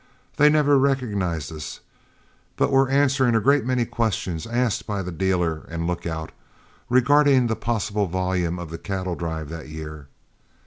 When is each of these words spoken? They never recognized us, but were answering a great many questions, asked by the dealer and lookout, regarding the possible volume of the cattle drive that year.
They 0.37 0.49
never 0.49 0.79
recognized 0.79 1.53
us, 1.53 1.79
but 2.57 2.71
were 2.71 2.89
answering 2.89 3.35
a 3.35 3.39
great 3.39 3.67
many 3.67 3.85
questions, 3.85 4.47
asked 4.47 4.87
by 4.87 5.03
the 5.03 5.11
dealer 5.11 5.67
and 5.69 5.85
lookout, 5.85 6.31
regarding 6.89 7.45
the 7.45 7.55
possible 7.55 8.07
volume 8.07 8.57
of 8.57 8.71
the 8.71 8.79
cattle 8.79 9.13
drive 9.13 9.49
that 9.49 9.69
year. 9.69 10.07